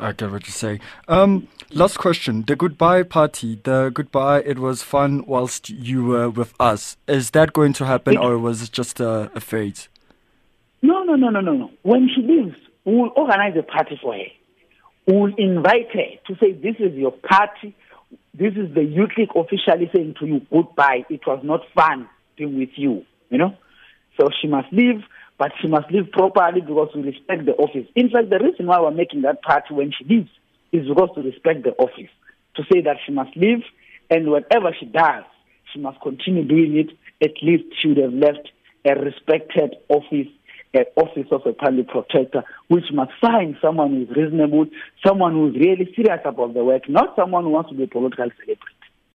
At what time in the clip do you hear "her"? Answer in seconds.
14.14-14.24, 15.92-16.06